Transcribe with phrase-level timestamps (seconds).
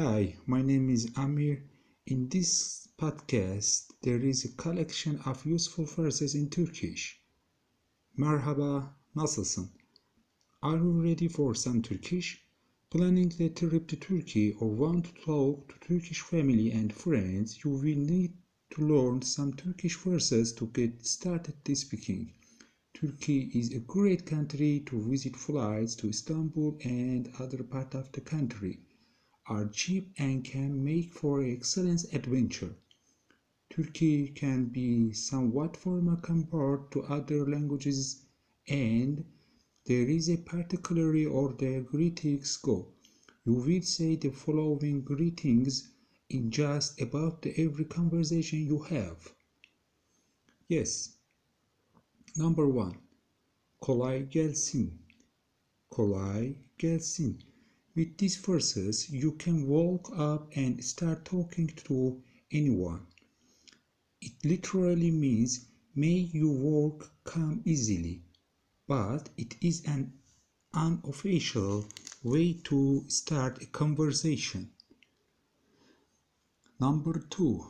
[0.00, 1.64] Hi, my name is Amir.
[2.06, 7.20] In this podcast, there is a collection of useful phrases in Turkish.
[8.16, 9.68] Merhaba, nasılsın?
[10.62, 12.38] Are you ready for some Turkish?
[12.90, 17.72] Planning the trip to Turkey or want to talk to Turkish family and friends, you
[17.72, 18.32] will need
[18.70, 22.32] to learn some Turkish phrases to get started this speaking.
[22.94, 28.20] Turkey is a great country to visit flights to Istanbul and other part of the
[28.20, 28.78] country
[29.48, 32.74] are cheap and can make for excellent adventure.
[33.70, 38.22] Turkey can be somewhat formal compared to other languages
[38.68, 39.24] and
[39.86, 42.88] there is a particularly order greetings go.
[43.44, 45.88] You will say the following greetings
[46.28, 49.32] in just about every conversation you have.
[50.68, 51.16] Yes.
[52.36, 52.98] Number one.
[53.82, 54.98] Kolay gelsin.
[55.90, 57.40] Kolay gelsin.
[57.98, 63.04] With these verses, you can walk up and start talking to anyone.
[64.20, 68.22] It literally means, may your work come easily,
[68.86, 70.12] but it is an
[70.72, 71.88] unofficial
[72.22, 74.70] way to start a conversation.
[76.78, 77.64] Number two,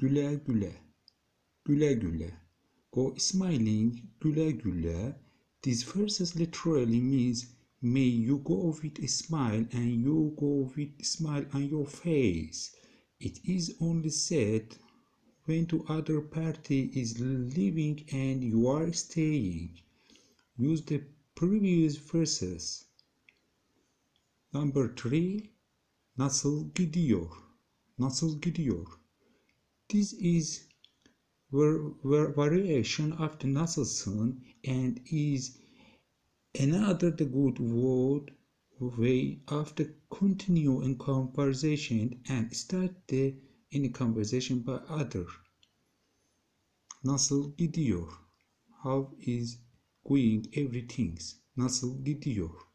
[0.00, 0.74] güle güle,
[1.66, 2.32] güle güle.
[2.92, 5.16] Go smiling, güle güle.
[5.60, 7.46] These verses literally means
[7.82, 12.76] May you go with a smile and you go with a smile on your face.
[13.18, 14.76] It is only said
[15.44, 19.78] when the other party is leaving and you are staying.
[20.58, 21.02] Use the
[21.34, 22.84] previous verses.
[24.52, 25.48] Number 3.
[26.18, 27.30] Nasıl gidiyor?
[27.98, 28.86] Nasıl gidiyor?
[29.88, 30.68] This is
[31.52, 35.56] variation of the nasılsın and is
[36.58, 38.32] Another the good word
[38.80, 43.36] way after continue in conversation and start the
[43.70, 45.26] in conversation by other.
[47.04, 48.08] Nasıl gidiyor?
[48.82, 49.58] How is
[50.04, 51.18] going everything?
[51.56, 52.69] Nasıl gidiyor?